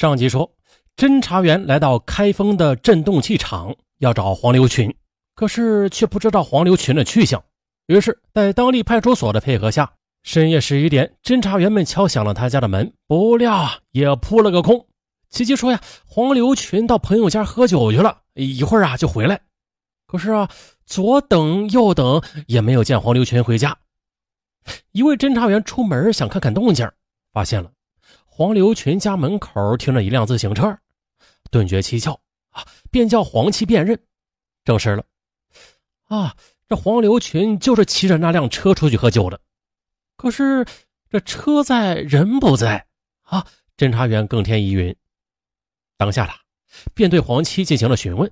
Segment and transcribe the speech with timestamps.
[0.00, 0.50] 上集说，
[0.96, 4.96] 侦查员来到开封的振动器厂，要找黄刘群，
[5.34, 7.44] 可是却不知道黄刘群的去向。
[7.86, 9.92] 于是，在当地派出所的配合下，
[10.22, 14.86] 深夜十一点，侦查员们敲响了他家的门，不料也扑了个空。
[15.28, 19.38] 琪琪说呀，黄刘群到朋友家喝酒去了，一会儿啊就回来。
[20.06, 20.48] 可是啊，
[20.86, 23.76] 左等右等也没有见黄刘群回家。
[24.92, 26.90] 一位侦查员出门想看看动静，
[27.34, 27.70] 发现了。
[28.32, 30.78] 黄刘群家门口停着一辆自行车，
[31.50, 32.18] 顿觉蹊跷
[32.50, 34.00] 啊，便叫黄七辨认，
[34.64, 35.04] 证实了
[36.06, 36.34] 啊，
[36.66, 39.38] 这黄刘群就是骑着那辆车出去喝酒的。
[40.16, 40.64] 可是
[41.10, 42.86] 这车在人不在
[43.22, 43.46] 啊，
[43.76, 44.94] 侦查员更添疑云。
[45.98, 46.32] 当下的
[46.94, 48.30] 便对黄七进行了询问。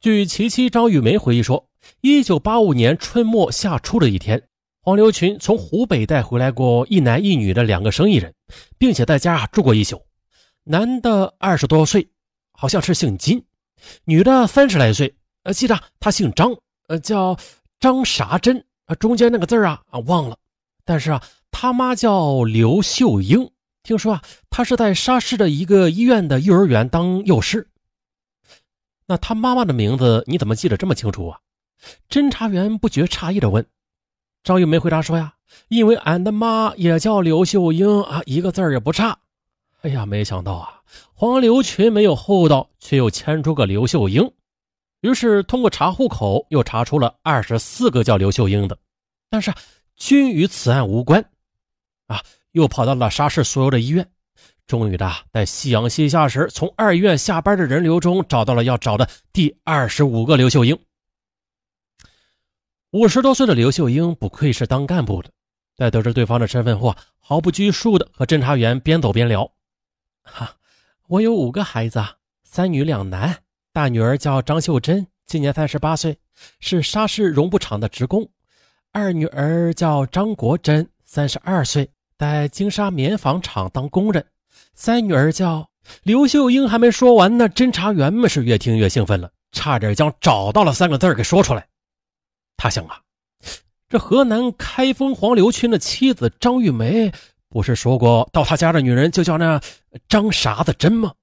[0.00, 1.68] 据其妻张玉梅回忆说，
[2.00, 4.48] 一九八五年春末夏初的一天。
[4.82, 8.34] 黄刘群从湖北带回来过一男一女的两个生意人，
[8.78, 10.06] 并且在家住过一宿。
[10.64, 12.08] 男的二十多岁，
[12.52, 13.40] 好像是姓金；
[14.04, 16.56] 女的三十来岁，呃，记得他姓张，
[16.88, 17.36] 呃，叫
[17.78, 20.38] 张啥珍，啊，中间那个字啊啊忘了。
[20.86, 23.50] 但是啊，他妈叫刘秀英，
[23.82, 27.68] 听说啊，她是在沙市的一个医院的幼儿园当幼师。
[29.04, 31.38] 那他妈妈的名字你怎么记得这么清楚啊？
[32.08, 33.66] 侦查员不觉诧异的问。
[34.42, 35.34] 张玉梅回答说：“呀，
[35.68, 39.18] 因为俺的妈也叫刘秀英啊，一个字儿也不差。
[39.82, 40.80] 哎呀，没想到啊，
[41.12, 44.32] 黄刘群没有厚道，却又牵出个刘秀英。
[45.02, 48.78] 于是通过查户口，又查出了二十四个叫刘秀英的，
[49.28, 49.52] 但是
[49.96, 51.24] 均与此案无关。
[52.06, 54.08] 啊，又跑到了沙市所有的医院，
[54.66, 60.78] 终于的在夕阳西下时，从二医院下班的人流中找到了要找的第二十五个刘秀英。”
[62.92, 65.30] 五十多岁的刘秀英不愧是当干部的，
[65.76, 69.48] 在得知对方的身份后，毫不拘束的和侦查员边走边聊
[70.24, 70.56] ：“哈，
[71.06, 72.04] 我有五个孩子，
[72.42, 73.42] 三女两男。
[73.72, 76.18] 大女儿叫张秀珍，今年三十八岁，
[76.58, 78.24] 是沙市绒布厂的职工；
[78.90, 84.20] 二女儿叫张国珍，三十二岁，在金沙棉纺厂当工人；
[84.74, 85.70] 三女儿叫
[86.02, 91.68] 刘秀英。”还没说完呢，侦查员们是越听越兴奋了，差点将“找到了”三个字给说出来。
[92.62, 93.00] 他想啊，
[93.88, 97.10] 这河南开封黄刘群的妻子张玉梅
[97.48, 99.62] 不是说过，到他家的女人就叫那
[100.10, 101.14] 张啥子珍吗？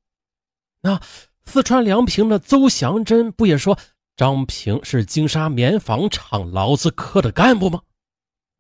[0.82, 1.00] 那
[1.46, 3.78] 四川梁平的邹祥珍不也说
[4.16, 7.84] 张平是金沙棉纺厂劳资科的干部吗？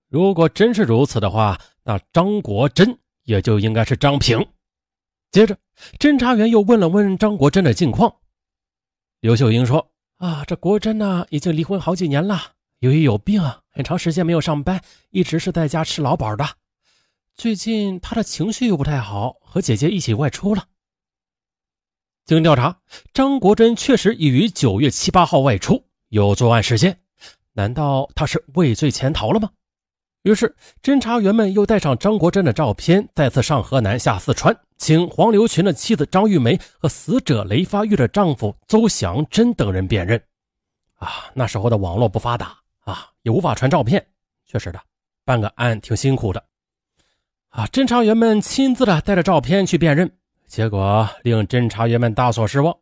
[0.07, 4.45] 如果真是如此的话，那张国珍也就应该是张平。
[5.31, 5.57] 接着，
[5.97, 8.17] 侦查员又问了问张国珍的近况。
[9.19, 16.45] 刘秀英说：“啊，这国珍呢，已经离婚好几年了。”由于有病啊，很长时间没有上班，一直是在家吃劳保的。
[17.33, 20.65] 最近他的情绪又不太好，和姐姐一起外出了。
[22.25, 22.79] 经调查，
[23.13, 26.99] 张国珍确实已于九月七八号外出，有作案时间。
[27.53, 29.49] 难道他是畏罪潜逃了吗？
[30.21, 40.21] 于是，侦查员们又带上张国珍的照片，再次上河南下四川，请黄刘群的妻子张玉梅和死者雷发玉的丈夫邹祥珍等人辨认。
[40.95, 42.55] 啊，那时候的网络不发达。
[43.27, 44.07] 也无法传照片，
[44.45, 44.79] 确实的，
[45.25, 46.41] 办个案挺辛苦的。
[47.49, 50.09] 啊，侦查员们亲自的带着照片去辨认，
[50.47, 52.73] 结果令侦查员们大所失望。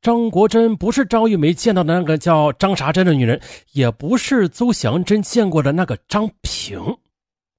[0.00, 3.38] 张国珍不是张玉梅见到的那个叫张啥珍的女人，
[3.72, 6.82] 也不是邹祥珍见过的那个张平。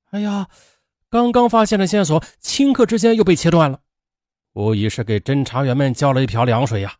[0.09, 0.47] 哎呀，
[1.11, 3.79] 刚刚发现的线索，顷刻之间又被切断了，
[4.53, 6.95] 无疑是给侦查员们浇了一瓢凉水呀！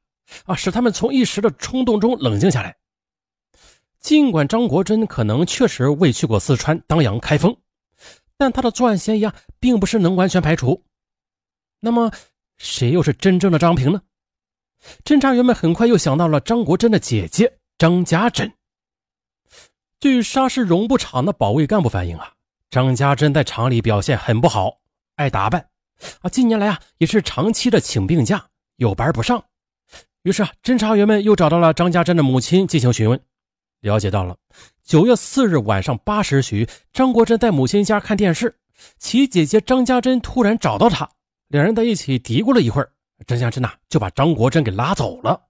[0.46, 2.78] 啊，使他们从一时的冲动中冷静下来。
[4.02, 7.56] 尽管张国珍可能确实未去过四川当阳、开封，
[8.36, 10.84] 但他的作案嫌疑啊，并不是能完全排除。
[11.80, 12.12] 那么，
[12.58, 14.02] 谁又是真正的张平呢？
[15.04, 18.52] 侦查员们很快又想到了张国珍的姐姐张家珍。
[20.00, 22.34] 据沙市绒布厂的保卫干部反映啊，
[22.72, 24.80] 张家珍在厂里表现很不好，
[25.16, 25.70] 爱打扮，
[26.22, 28.48] 啊，近年来啊也是长期的请病假，
[28.78, 29.46] 有班不上。
[30.24, 33.20] 于是啊，侦查员们又找到了张家珍的母亲进行询问。
[33.82, 34.38] 了解到了，
[34.84, 38.56] 九月四日晚上八时许，张国珍在母亲家看电视，
[39.00, 41.10] 其姐姐张家珍突然找到他，
[41.48, 42.92] 两人在一起嘀咕了一会儿，
[43.26, 45.42] 张家珍呐就把张国珍给拉走了。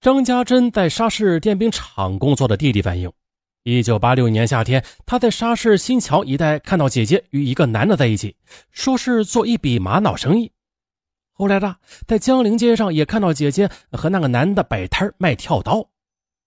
[0.00, 3.10] 张家珍在沙市电冰厂工作的弟弟反映，
[3.62, 8.36] 一九八六年夏天，他在沙市新桥一带看到姐姐与一个男的在一起，
[8.72, 10.50] 说是做一笔玛瑙生意。
[11.32, 11.76] 后来呢
[12.06, 15.88] 在江陵街上也看到姐姐和那个男的摆摊卖跳刀。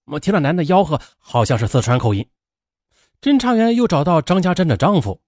[0.08, 2.26] 我听到男的吆喝，好像是四川口音。
[3.22, 5.20] 侦查员又找到张家珍的丈夫，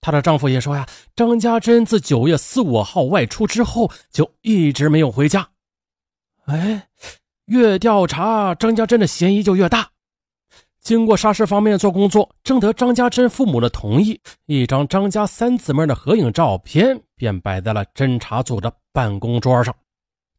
[0.00, 5.48] 她的丈夫也说呀，张家珍自九月四五号外出之后就一直没有回家。
[6.46, 6.88] 哎，
[7.46, 9.88] 越调查张家珍的嫌疑就越大。
[10.80, 19.72] 经过沙市方面做工作，征得张家珍父母的同意，一张张家三姊妹的合影照片便摆在了侦查组的办公桌上。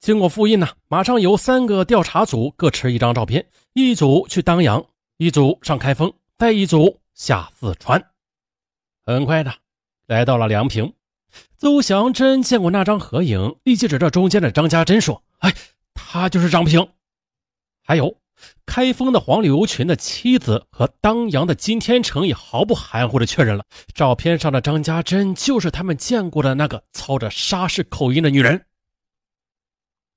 [0.04, 4.86] 经过复印呢，马上由三个调查组各持一张照片，一组去当阳，
[5.16, 8.04] 一组上开封，带一组下四川。
[9.06, 9.54] 很快的，
[10.06, 10.92] 来到了梁平。
[11.56, 15.54] 邹祥珍见过那张合影，立即指着中间的张家珍说：“哎，
[15.94, 16.86] 他就是张平。”
[17.82, 18.18] 还有。
[18.66, 23.64] 开封的黄柳群的妻子和当阳的金天成也毫不含糊地确认了，
[23.94, 28.66] 照片上的张家珍就是他们见过的那个操着沙市口音的女人。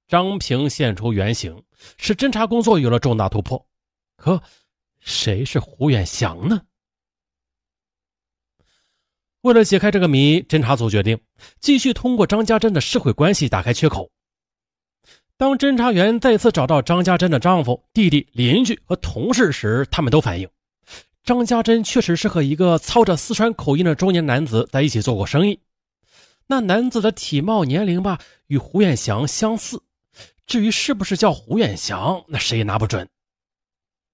[0.09, 1.65] 张平现出原形，
[1.99, 3.67] 使侦查工作有了重大突破。
[4.17, 4.41] 可，
[5.01, 6.63] 谁是胡远祥呢？
[9.41, 11.21] 为了解开这个谜，侦查组决定
[11.61, 14.11] 继续通过张家珍的社会关系打开缺口。
[15.37, 20.49] 当侦查员再次找到张家珍的丈夫、弟弟、邻居和同事时，他们都反映，
[21.25, 25.61] 张家珍确实是和一个操着四川口音的中年男子在一起做过生意。
[26.47, 29.83] 那男子的体貌、年龄吧，与胡远祥相似。
[30.47, 33.09] 至于是不是叫胡远祥，那谁也拿不准。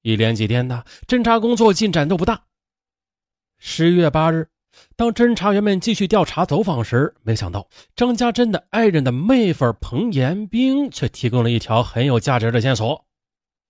[0.02, 2.44] 一连几天的侦查工作进展都不大。
[3.58, 4.49] 十月八日。
[4.96, 13.05] 当侦查员们继续调查走访时，没想到张家珍的爱人的妹夫彭延兵却提供了一条很有价值的线索。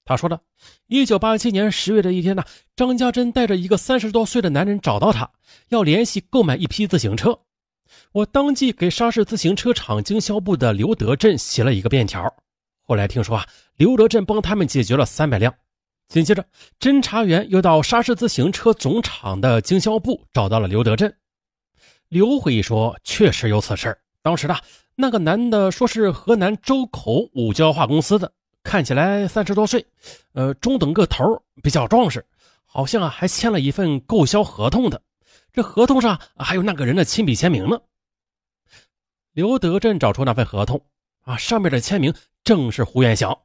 [0.04, 0.40] 他说的
[0.86, 2.44] ：“一九八七年十月的一天呢，
[2.76, 5.28] 张家珍带着一个三十多岁的男人找到他，
[5.70, 7.40] 要联系购买一批自行车。
[8.12, 12.32] 我当即给沙市自行车厂经销部的刘德振写了一个便条。
[12.82, 13.46] 后来听说啊，
[13.76, 15.55] 刘德镇帮他们解决了三百辆。”
[16.08, 16.44] 紧接着，
[16.79, 21.17] 侦查员又到沙市自行车总厂的经销部找到了刘德镇。
[22.08, 23.96] 刘回忆说：“确实有此事。
[24.20, 24.55] 当时呢，
[24.94, 28.31] 那个男的说是河南周口五交化公司的，
[28.62, 29.87] 看起来三十多岁，
[30.34, 32.23] 呃，中等个头，比较壮实，
[32.67, 35.00] 好像啊还签了一份购销合同的。
[35.50, 37.81] 这合同上还有那个人的亲笔签名呢。”
[39.32, 40.84] 刘德振找出那份合同，
[41.22, 42.14] 啊，上面的签名
[42.44, 43.36] 正是胡元祥。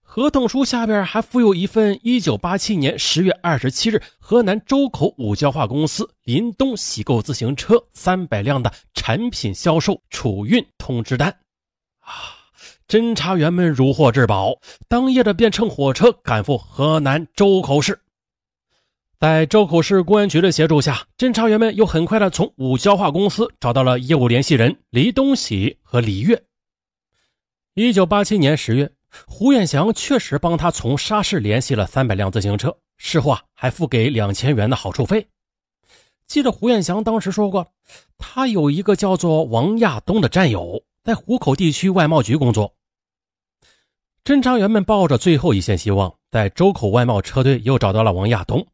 [0.00, 11.30] 合同书下边还附有一份1987年10月27日河南周口五交化公司林东喜购自行车三百辆的产品销售储运通知单。
[12.00, 12.10] 啊！
[12.86, 14.52] 侦查员们如获至宝，
[14.86, 17.98] 当夜的便乘火车赶赴河南周口市。
[19.18, 26.42] 在周口市公安局的协助下，侦查员们又很快的从五交化公司找到了业务联系人李东喜和李月。
[27.74, 28.92] 1987年10月。
[29.26, 35.28] 胡远祥确实帮他从沙市联系了三百辆自行车，事后啊还付给两千元的好处费。
[36.26, 37.66] 记得胡远祥当时说过，
[38.16, 42.74] 他有一个叫做王亚东的战友，在湖口地区外贸局工作。
[44.24, 48.66] 侦查员们抱着最后一线希望，在周口外贸车队又找到了王亚东。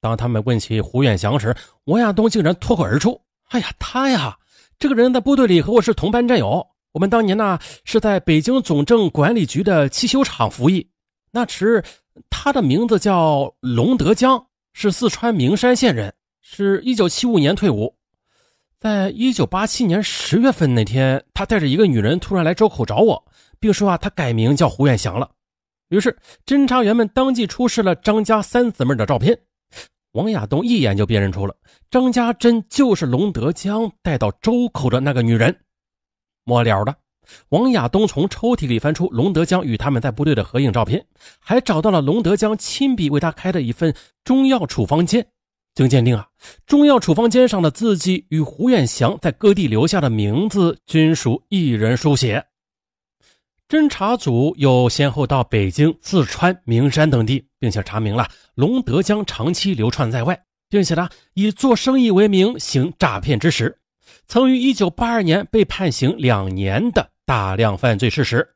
[0.00, 1.54] 当他们问起胡远祥时，
[1.84, 4.38] 王亚东竟然脱口而出：“哎呀，他呀，
[4.78, 10.88] 这个人在部队里和我是同班战友。”我们当年呢是在北京总政管理局的汽修厂服役，
[11.30, 11.84] 那时
[12.30, 17.94] 他的名字叫龙德江，是四川名山县人，是一九七五年退伍。
[18.80, 23.22] 在一九八七年十月份那天，他带着一个女人突然来周口找我，
[23.60, 25.30] 并说啊他改名叫胡远祥了。
[25.90, 26.16] 于是
[26.46, 29.38] 侦查员们当即出示了张家三姊妹的照片，
[30.12, 31.54] 王亚东一眼就辨认出了
[31.90, 35.54] 张家珍就是龙德江带到周口的那个女人。
[36.46, 36.94] 末了的，
[37.48, 41.04] 王亚东从抽屉里翻出龙德江与他们在部队的合影照片，
[41.40, 45.24] 还找到了龙德江亲笔为他开的一份中药处方笺。
[45.74, 46.28] 经鉴定啊，
[46.66, 52.46] 中药处方笺上的字迹与胡远祥在各地留下的名字均属一人书写。
[53.68, 63.76] 侦查组又先后到北京、四川、名山等地，并且查明了龙德江长期流窜在外，并且呢以做生意为名行诈骗之实。
[64.26, 68.46] 曾于1982年被判刑两年的大量犯罪事实。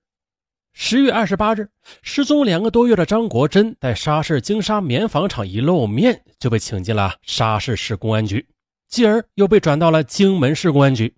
[0.73, 1.69] 十月二十八日，
[2.03, 8.47] 失踪两个多月的张国珍在沙市金沙棉纺厂一露面，就被请进了沙市市公安局，
[8.89, 11.15] 继而又被转到了荆门市公安局。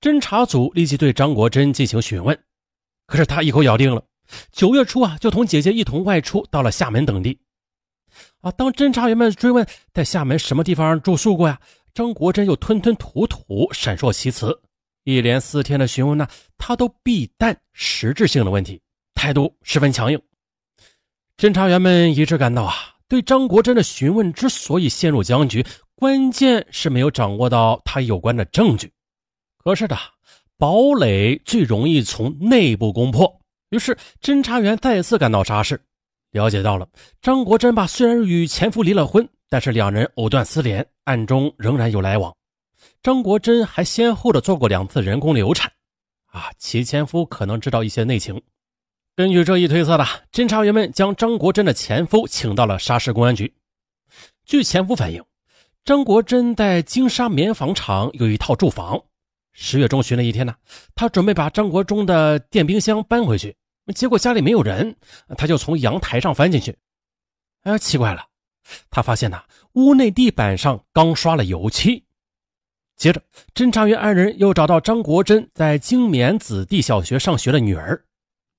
[0.00, 2.38] 侦查组立即对张国珍进行询问，
[3.06, 4.02] 可是他一口咬定了，
[4.52, 7.38] 九月初啊就同姐姐一同外出到了厦门等地。
[8.40, 11.60] 啊，当侦查员们追问在厦门什么地方住宿过呀？
[11.98, 14.56] 张国珍又吞吞吐吐，闪烁其词，
[15.02, 18.80] 一连四天的询问呢，他都避淡实质性的问题，
[19.16, 20.22] 态度十分强硬。
[21.36, 22.72] 侦查员们一致感到啊，
[23.08, 28.92] 对张国珍的询问之所以陷入僵局，关键是没有掌握到他有关的证据。
[29.56, 29.98] 可是的，
[30.56, 33.40] 堡垒最容易从内部攻破。
[33.70, 35.82] 于是侦查员再次赶到沙市，
[36.30, 36.88] 了解到了
[37.20, 42.34] 张国珍吧，虽然与前夫离了婚，但是两人藕断丝连，暗中仍然有来往。
[43.02, 45.72] 张国珍还先后的做过两次人工流产，
[46.26, 48.42] 啊，其前夫可能知道一些内情。
[49.16, 53.52] 根据这一推测的，侦查员们将张国珍的前夫请到了沙市公安局。
[54.44, 55.24] 据前夫反映，
[55.84, 59.02] 张国珍在金沙棉纺厂有一套住房。
[59.52, 60.54] 十月中旬的一天呢，
[60.94, 63.56] 他准备把张国忠的电冰箱搬回去，
[63.92, 64.94] 结果家里没有人，
[65.36, 66.76] 他就从阳台上翻进去。
[67.62, 68.24] 哎，奇怪了，
[68.90, 72.04] 他发现呐，屋内地板上刚刷了油漆。
[72.96, 73.22] 接着，
[73.54, 78.04] 侦查员二人又找到张国珍在金棉子弟小学上学的女儿，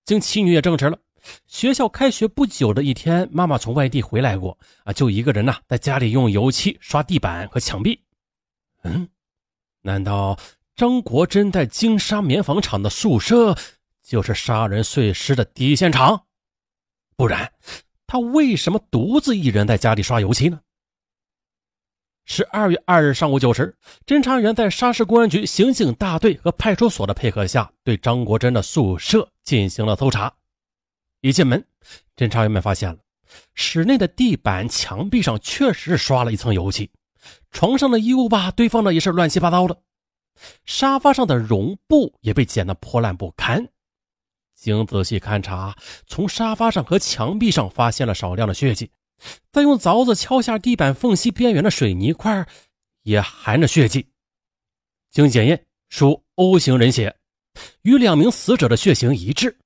[0.05, 0.97] 经妻女也证实了，
[1.45, 8.01] 学校开学不久的一天，妈妈从外地回来过，啊，就一个人呐，在家里用油漆刷地板和墙壁。
[8.83, 9.09] 嗯，
[9.81, 10.39] 难道？
[10.73, 13.57] 张国珍在金沙棉纺厂的宿舍，
[14.01, 16.23] 就是杀人碎尸的第一现场。
[17.17, 17.51] 不然，
[18.09, 20.59] 他为什么独自一人在家里刷油漆呢？
[22.25, 30.33] 十二月二日上午九时，侦查员在沙市公安局刑警大队和派出所的配合下，对张国珍的宿舍进行了搜查。
[31.21, 31.63] 一进门，
[32.15, 32.97] 侦查员们发现了
[33.53, 36.89] 室内的地板、墙壁上确实刷了一层油漆，
[37.51, 39.79] 床上的衣物吧堆放的也是乱七八糟的。
[40.65, 43.69] 沙发上的绒布也被剪得破烂不堪。
[44.59, 45.75] 经仔细勘查，
[46.05, 48.89] 从沙发上和墙壁上发现了少量的血迹。
[49.51, 52.45] 再用凿子敲下地板缝隙边缘的水泥块，
[53.03, 54.05] 也含着血迹。
[55.11, 57.15] 经检验属 O 型人血，
[57.81, 59.57] 与两名死者的血型一致。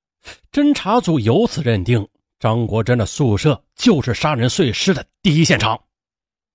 [0.52, 2.08] 侦查组由此认定，
[2.40, 5.80] 张国珍的宿舍就是杀人碎尸的第一现场。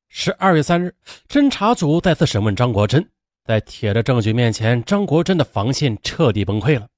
[0.08, 0.94] 十二月三日，
[1.28, 3.06] 侦查组再次审问张国珍。
[3.44, 6.88] 在铁的证据面前，张国珍的防线彻底崩溃了，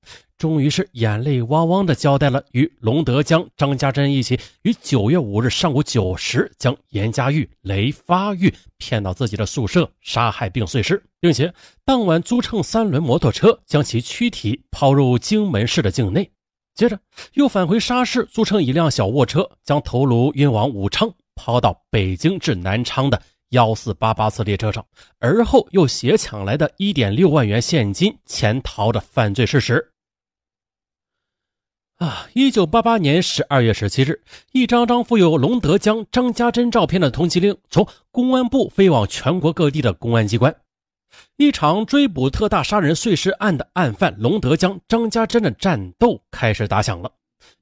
[0.41, 11.53] 终于是眼泪汪汪地交代了与龙德江、张家珍一起于九月五日上午九时将严家玉、雷发玉骗到自己的宿舍杀害并碎尸，并且
[11.85, 16.31] 当晚租乘三轮摩托车将其躯体抛入荆门市的境内，
[16.75, 16.99] 接着
[17.35, 23.21] 又返回沙市租乘一辆小卧车将头颅运往武昌，抛到北京至南昌的。
[23.51, 24.87] 幺四八八次列车上，
[25.19, 29.90] 而后又携抢来的一点六万元现金潜逃的犯罪事实。
[32.01, 32.27] 啊！
[32.33, 40.57] 一九八八年十二月十七日，一张张附有龙德江、张家珍照片的通缉令从公安部飞往全国各地的公安机关，
[41.37, 47.13] 一场追捕特大杀人碎尸案的案犯龙德江、张家珍的战斗开始打响了。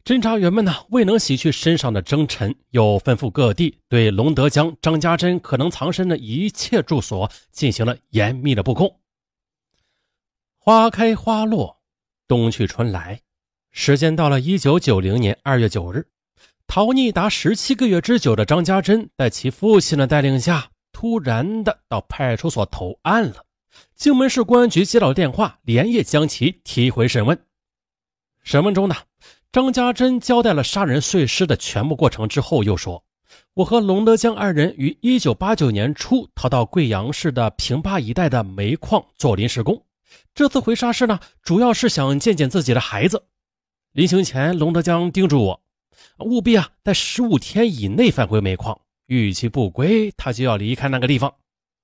[0.05, 9.01] 侦查员们呢，未能洗去身上的征尘，又吩咐各地对龙德江、张家珍可能藏身的一切住所进行了严密的布控。
[10.61, 11.81] 花开花落，
[12.29, 13.21] 冬去春来，
[13.71, 16.07] 时间到了一九九零年二月九日，
[16.67, 23.45] 逃匿达十七个月之久的张家珍，在其父亲的带领下，突然的到派出所投案了。
[23.95, 27.39] 荆门市公安局接到电话，连夜将其提回审问。
[28.43, 28.97] 审问中呢。
[29.51, 33.03] 张家珍交代了杀人碎尸的全部过程之后，又说
[33.55, 39.83] ：“我和龙德江二人于一九八九年初逃到贵阳市的平坝一带的煤矿做临时工。
[40.35, 43.25] 这次回沙市呢，主要是想见见自己的孩子。
[43.93, 45.61] 临行前，龙德江叮嘱我，
[46.19, 51.35] 务必啊，在十五天以内返回煤矿，逾期不归，他就要离开那个地方。”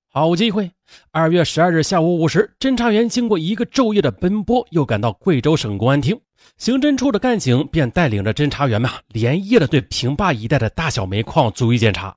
[0.07, 0.71] 好机会！
[1.11, 6.17] 二月十二日下午五时，侦查员经过一个昼夜的奔波，又赶到贵州省公安厅。
[6.57, 12.15] 刑侦处的干警便带领着侦查员们连夜的对平坝一带的大小煤矿逐一检查，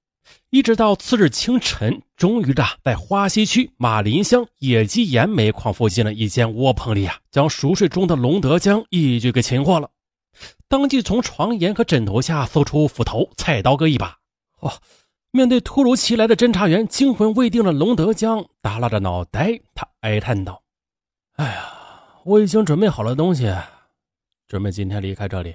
[0.51, 9.91] 一直到次日清晨，终于的在花溪区马林乡野鸡岩煤矿附近的一间窝棚里啊，将熟睡中的龙德江一举给擒获了。
[10.67, 14.17] 当即从床沿和枕头下搜出斧头、菜刀各一把。
[14.61, 14.73] 哦。
[15.31, 20.63] 面对突如其来的侦查员，惊魂未定的龙德江耷拉着脑袋，他哀叹道
[21.37, 21.71] ：“哎呀，
[22.25, 23.55] 我已经准备好了东西，
[24.47, 25.55] 准备今天离开这里，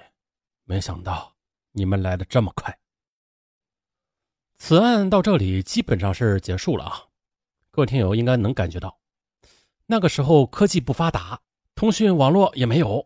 [0.65, 1.33] 没想到
[1.71, 2.77] 你们来的这么快。”
[4.65, 7.03] 此案到这里基本上是结束了啊！
[7.69, 8.97] 各位听友应该能感觉到，
[9.85, 11.37] 那个时候科技不发达，
[11.75, 13.05] 通讯网络也没有，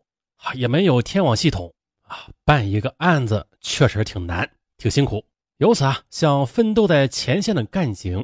[0.53, 1.73] 也没有天网系统
[2.03, 4.47] 啊，办一个案子确实挺难，
[4.77, 5.25] 挺辛苦。
[5.57, 8.23] 由此啊，向奋斗在前线的干警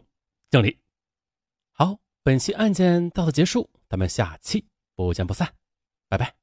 [0.51, 0.77] 敬礼。
[1.71, 4.63] 好，本期案件到此结束，咱们下期
[4.93, 5.51] 不见不散，
[6.07, 6.42] 拜拜。